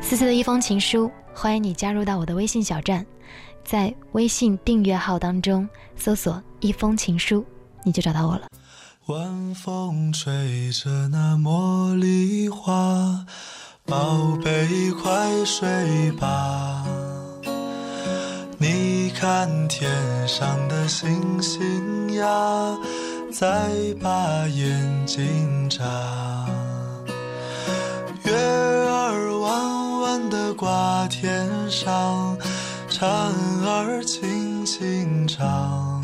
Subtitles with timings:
[0.00, 3.04] 思思的一封情书，欢迎你加入到我的微信小站，
[3.64, 7.44] 在微信订阅号当中搜索“一封情书”，
[7.82, 8.42] 你就找到我了。
[9.06, 13.26] 晚风吹着那茉莉花，
[13.86, 16.84] 宝贝快睡吧。
[18.58, 19.90] 你看天
[20.28, 22.78] 上的星星呀，
[23.34, 23.68] 再
[24.00, 25.82] 把眼睛眨。
[28.22, 32.38] 月儿弯弯的挂天上，
[32.88, 33.10] 蝉
[33.66, 36.00] 儿轻轻唱。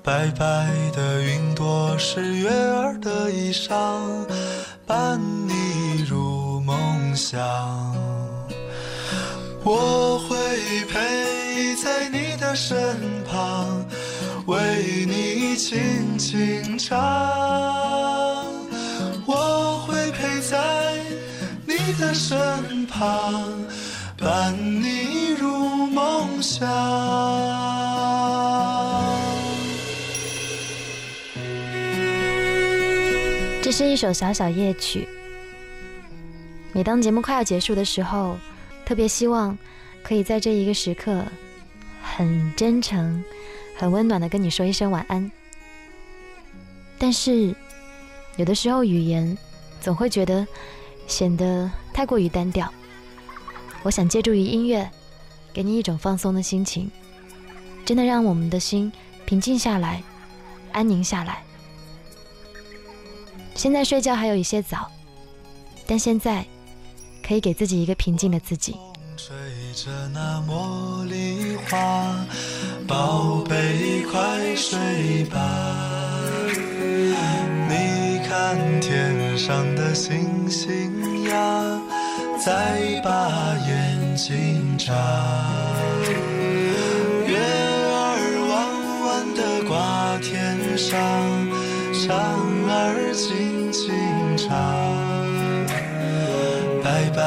[0.00, 3.74] 白白的云朵是月儿的衣裳，
[4.86, 7.92] 伴你入梦乡。
[9.64, 10.36] 我会
[10.84, 13.77] 陪在你的身旁，
[14.48, 16.98] 为你轻轻唱。
[19.26, 20.94] 我会陪在
[21.66, 23.44] 你的身旁，
[24.16, 26.66] 伴你入梦乡。
[33.60, 35.06] 这是一首小小夜曲。
[36.72, 38.38] 每当节目快要结束的时候，
[38.86, 39.58] 特别希望
[40.02, 41.22] 可以在这一个时刻，
[42.02, 43.22] 很真诚、
[43.78, 45.30] 很温暖的跟你说一声晚安。
[46.98, 47.54] 但是，
[48.36, 49.38] 有的时候语言
[49.80, 50.44] 总会觉得
[51.06, 52.70] 显得太过于单调。
[53.84, 54.90] 我想借助于音乐，
[55.52, 56.90] 给你一种放松的心情，
[57.86, 58.92] 真的让我们的心
[59.24, 60.02] 平静下来，
[60.72, 61.44] 安宁下来。
[63.54, 64.90] 现在睡觉还有一些早，
[65.86, 66.44] 但现在
[67.24, 68.76] 可以给自己一个平静的自己。
[69.16, 69.36] 吹
[69.74, 72.26] 着那茉莉花，
[72.88, 74.18] 宝贝快
[74.56, 75.38] 睡吧。
[77.68, 81.80] 你看天上的星星呀，
[82.42, 84.94] 在把眼睛眨。
[87.26, 88.56] 月儿弯
[89.04, 90.98] 弯的挂天上，
[91.92, 92.18] 蝉
[92.70, 93.92] 儿轻轻
[94.38, 94.48] 唱。
[96.82, 97.18] 白白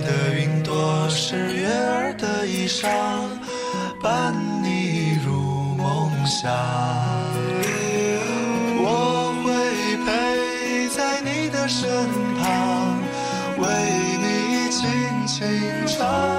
[0.00, 2.88] 的云朵是月儿的衣裳，
[6.40, 6.50] 想。
[8.82, 9.46] 我会
[10.06, 11.86] 陪在你的身
[12.38, 12.98] 旁，
[13.58, 13.66] 为
[14.22, 14.80] 你轻
[15.26, 15.36] 轻
[15.86, 16.29] 唱。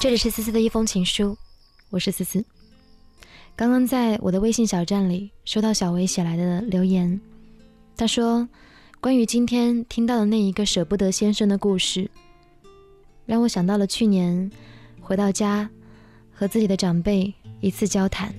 [0.00, 1.36] 这里是思思的一封情书，
[1.90, 2.42] 我是思思。
[3.54, 7.20] 刚刚在我的微信小站里收到小薇写来的留言，
[7.98, 8.48] 她说
[8.98, 12.10] ：“关于今天听到的那一个舍不得先生的故事，
[13.26, 14.50] 让我想到了去年
[15.02, 15.68] 回到家
[16.32, 18.34] 和自己的长辈一次交谈，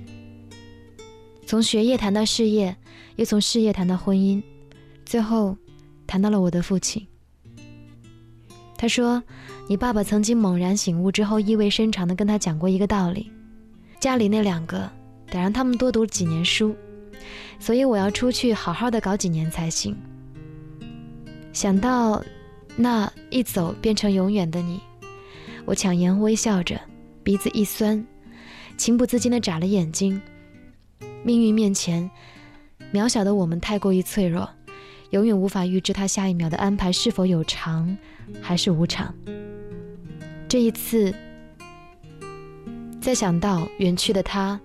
[1.45, 2.75] 从学业谈到事业，
[3.17, 4.41] 又从事业谈到婚姻，
[5.05, 5.55] 最后
[6.07, 7.05] 谈到了我的父亲。
[8.81, 9.21] 他说。”
[9.69, 13.31] 你爸爸曾经猛然醒悟之后，意味深长地跟他讲过一个道理：
[14.01, 14.79] 家里那两个
[15.27, 16.75] 得让他们多读几年书，
[17.57, 19.95] 所以我要出去好好的搞几年才行。
[21.53, 22.21] 想到
[22.75, 24.81] 那一走变成永远的你，
[25.63, 26.77] 我强颜微笑着，
[27.23, 28.05] 鼻子一酸，
[28.75, 30.21] 情不自禁地眨了眼睛。
[31.23, 32.11] 命运面前，
[32.91, 34.49] 渺小的我们太过于脆弱，
[35.11, 37.97] 永远无法预知他下一秒的安排是否有常
[38.41, 39.13] 还是无常。
[40.47, 41.13] 这一次，
[42.99, 44.59] 再想到远去的他，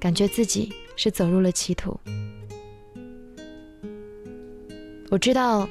[0.00, 1.98] 感觉自己是走入了歧途。
[5.10, 5.68] 我知道，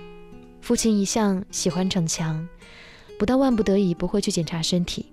[0.61, 2.47] 父亲一向喜欢逞强，
[3.17, 5.05] 不到万不得已不会去检查身体，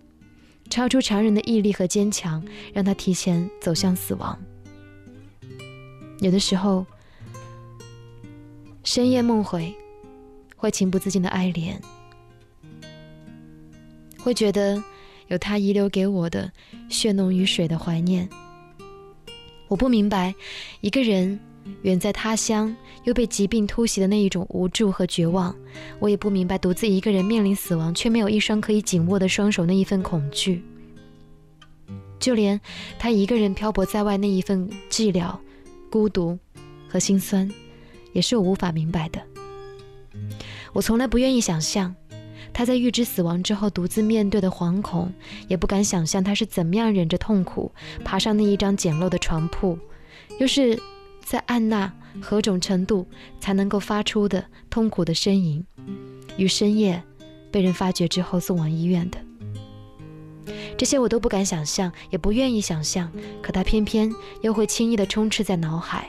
[0.68, 4.36] 超出常人的毅力和坚强，让他提前走向死亡。
[6.20, 6.86] 有的时候，
[8.84, 9.74] 深夜梦回，
[10.54, 11.74] 会情不自禁的爱怜。
[14.20, 14.82] 会觉得
[15.28, 16.52] 有他遗留给我的
[16.90, 18.28] 血浓于水的怀念。
[19.68, 20.34] 我不明白，
[20.82, 21.40] 一个人
[21.80, 25.56] 远在他乡又被疾病突袭的那一种无助和绝望。
[25.98, 30.62] 我也不明白，独自一个人面临死亡却没有一双可以紧握的双手那一份恐惧。
[32.20, 32.60] 就连
[32.98, 35.34] 他一个人漂泊在外那一份寂寥、
[35.90, 36.38] 孤独
[36.86, 37.50] 和心酸，
[38.14, 39.20] 也是我无法明白的。
[40.72, 41.94] 我从来不愿意想象。
[42.52, 45.12] 他在预知死亡之后独自面对的惶恐，
[45.48, 47.72] 也不敢想象他是怎么样忍着痛苦
[48.04, 49.76] 爬上那一张简陋的床铺，
[50.38, 50.80] 又是
[51.20, 53.08] 在按那何种程度
[53.40, 55.66] 才能够发出的痛苦的呻吟，
[56.36, 57.02] 于深夜
[57.50, 59.18] 被人发觉之后送往医院的。
[60.78, 63.10] 这些我都不敢想象，也不愿意想象，
[63.42, 66.08] 可他偏偏又会轻易地充斥在脑海。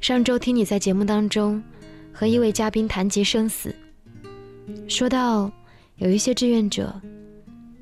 [0.00, 1.62] 上周听你在节目当中
[2.10, 3.74] 和一位嘉宾谈及生死，
[4.88, 5.52] 说到
[5.96, 6.98] 有一些志愿者，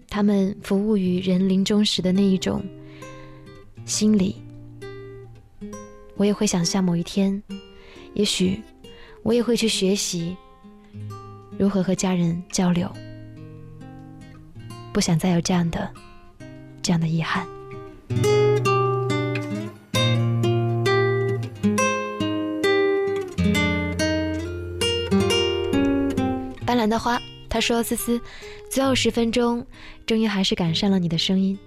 [0.08, 2.60] 他们服务于人临终时的那一种
[3.84, 4.34] 心理，
[6.16, 7.40] 我也会想象某一天，
[8.14, 8.60] 也许
[9.22, 10.36] 我也会去学习
[11.56, 12.92] 如何和家人交流。
[14.92, 15.88] 不想再有这样的、
[16.82, 17.46] 这样的遗憾。
[27.58, 28.20] 他说：“思思，
[28.70, 29.66] 最后十分钟，
[30.06, 31.58] 终于还是赶上了你的声音。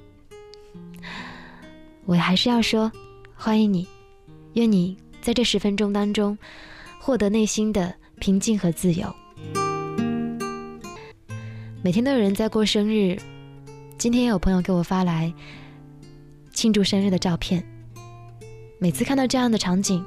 [2.05, 2.89] 我还是要说，
[3.35, 3.85] 欢迎你，
[4.53, 6.37] 愿你在这十分钟当中
[6.97, 9.13] 获得内心的平静和自由。”
[11.83, 13.19] 每天都有人在过生日，
[13.97, 15.33] 今天也有朋友给我发来
[16.53, 17.61] 庆祝生日的照片。
[18.79, 20.01] 每次看到这样的场景，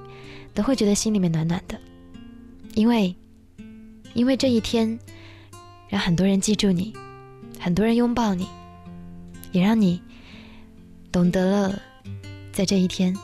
[0.55, 1.79] 都会觉得心里面暖暖的，
[2.75, 3.15] 因为，
[4.15, 4.99] 因为这一天
[5.89, 6.93] 让很多人记住你，
[7.61, 8.49] 很多人拥抱你，
[9.53, 10.01] 也让你
[11.13, 11.79] 懂得了
[12.53, 13.17] 在这一天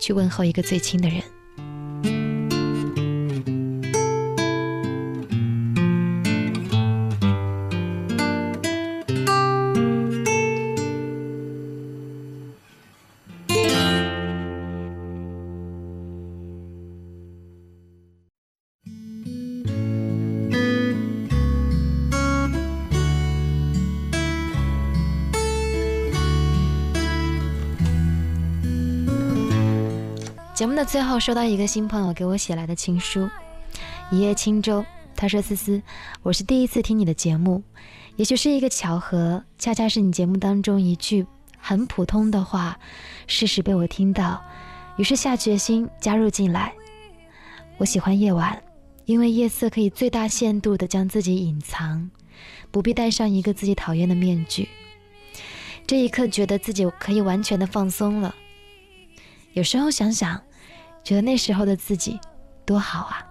[0.00, 1.22] 去问候一个最亲的人。
[30.54, 33.28] 节目的最后，收到一个新朋友给我写来的情书，
[34.12, 34.84] 一叶轻舟。
[35.16, 35.82] 他说：“思思，
[36.22, 37.60] 我是第一次听你的节目，
[38.14, 41.26] 也许是一个巧合，恰恰是你节目当中一句
[41.58, 42.78] 很普通的话，
[43.26, 44.40] 适时被我听到，
[44.96, 46.72] 于是下决心加入进来。
[47.78, 48.62] 我喜欢夜晚，
[49.06, 52.08] 因为夜色可以最大限度地将自己隐藏，
[52.70, 54.68] 不必戴上一个自己讨厌的面具。
[55.84, 58.32] 这一刻，觉得自己可以完全的放松了。”
[59.54, 60.40] 有时候想想，
[61.04, 62.18] 觉得那时候的自己
[62.66, 63.24] 多好啊！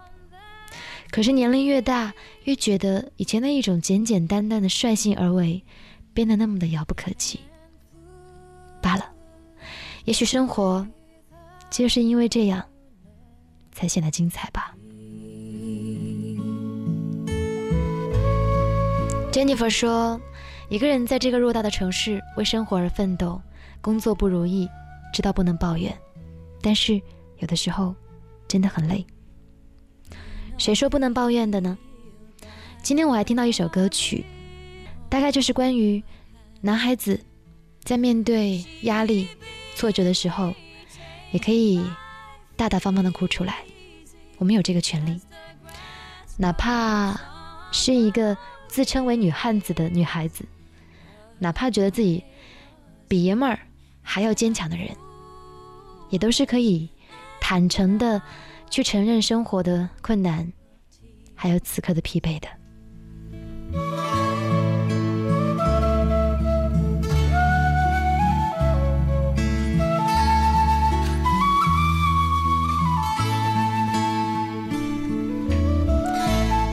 [1.11, 2.13] 可是年龄越大，
[2.45, 5.61] 越觉得以前那一种简简单单的率性而为，
[6.13, 7.41] 变得那么的遥不可及。
[8.81, 9.05] 罢了，
[10.05, 10.87] 也许生活
[11.69, 12.65] 就是因为这样，
[13.73, 14.73] 才显得精彩吧。
[19.31, 20.19] Jennifer 说
[20.69, 23.41] ：“一个人在这个偌大的城市为生活而奋斗，
[23.81, 24.69] 工作不如意，
[25.13, 25.93] 知道不能抱怨。”
[26.63, 26.99] 但是
[27.39, 27.93] 有的时候
[28.47, 29.05] 真的很累，
[30.57, 31.77] 谁说不能抱怨的呢？
[32.81, 34.25] 今天我还听到一首歌曲，
[35.09, 36.01] 大概就是关于
[36.61, 37.19] 男孩子
[37.83, 39.27] 在面对压力、
[39.75, 40.53] 挫折的时候，
[41.31, 41.83] 也可以
[42.55, 43.57] 大大方方的哭出来。
[44.37, 45.19] 我们有这个权利，
[46.37, 47.19] 哪怕
[47.71, 48.37] 是一个
[48.69, 50.45] 自称为女汉子的女孩子，
[51.39, 52.23] 哪怕觉得自己
[53.07, 53.59] 比爷们儿
[54.01, 54.89] 还要坚强的人。
[56.13, 56.87] 也都是可以
[57.41, 58.21] 坦诚的
[58.69, 60.53] 去承认生活的困难，
[61.33, 62.47] 还有此刻的疲惫的。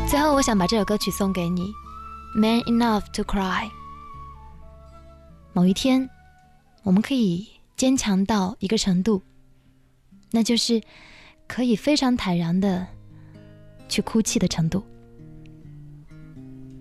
[0.06, 1.72] 最后，我想把这首歌曲送给你，
[2.38, 3.64] 《Man Enough to Cry》。
[5.54, 6.10] 某一天，
[6.82, 9.22] 我们可以坚强到一个程度。
[10.30, 10.80] 那就是
[11.46, 12.86] 可以非常坦然的
[13.88, 14.82] 去哭泣的程度，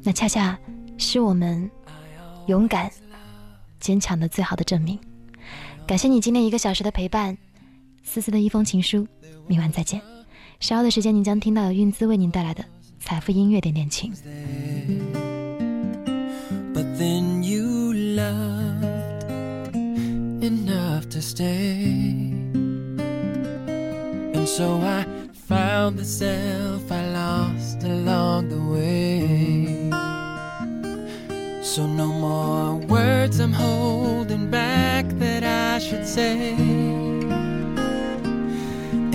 [0.04, 0.58] 那恰恰
[0.98, 1.70] 是我们
[2.48, 2.92] 勇敢、
[3.80, 5.00] 坚强的最好的证明。
[5.88, 7.36] 感谢你今天一个小时的陪伴，
[8.04, 9.08] 思思的一封情书，
[9.48, 10.00] 明晚再见。
[10.60, 12.64] 稍后的时间，您将听到韵姿为您带来的
[13.00, 14.14] 财富音乐点点情。
[24.58, 25.06] So I
[25.48, 29.90] found the self I lost along the way.
[31.62, 36.56] So no more words I'm holding back that I should say.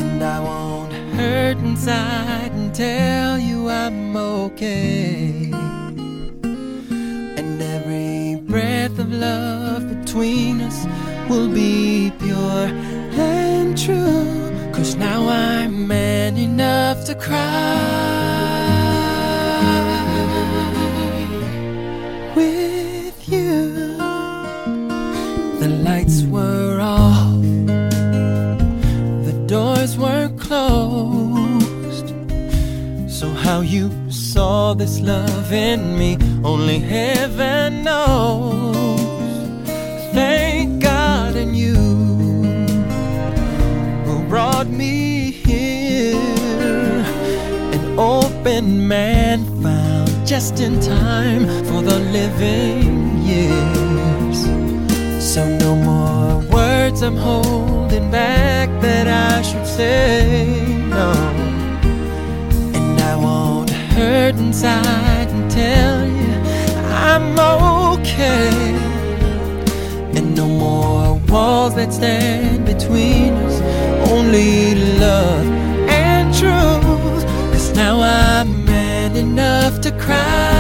[0.03, 5.51] And I won't hurt inside and tell you I'm okay.
[7.39, 10.87] And every breath of love between us
[11.29, 12.94] will be pure
[15.75, 17.41] man enough to cry
[22.35, 23.97] with you.
[25.59, 27.43] The lights were off,
[29.29, 32.15] the doors were closed.
[33.11, 38.65] So, how you saw this love in me, only heaven knows.
[40.13, 41.74] Thank God and you
[48.63, 54.39] man found just in time for the living years.
[55.19, 60.47] So no more words I'm holding back that I should say
[60.89, 61.13] no.
[62.75, 66.35] And I won't hurt inside and tell you
[67.11, 67.39] I'm
[67.97, 68.51] okay.
[70.17, 73.61] And no more walls that stand between us,
[74.11, 75.64] only love
[79.75, 80.54] enough to cry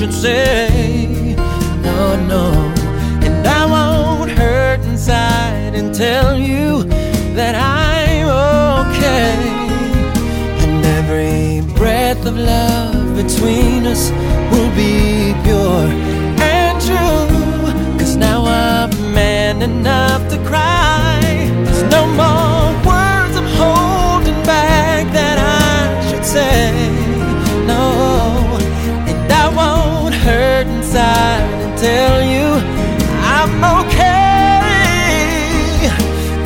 [0.00, 1.34] should say.
[1.82, 2.44] No, no.
[3.22, 6.84] And I won't hurt inside and tell you
[7.34, 8.26] that I'm
[8.86, 9.36] okay.
[10.62, 14.10] And every breath of love between us
[14.50, 15.88] will be pure
[16.40, 17.98] and true.
[17.98, 20.99] Cause now I'm man enough to cry.
[30.90, 32.46] Inside and tell you
[33.22, 34.18] I'm okay.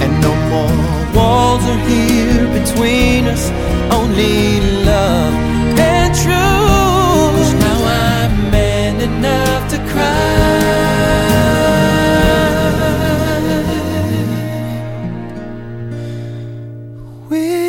[0.02, 3.50] And no more walls are here between us,
[3.90, 5.34] only love
[5.78, 7.54] and truth.
[7.58, 10.44] now I'm man enough to cry
[17.30, 17.63] with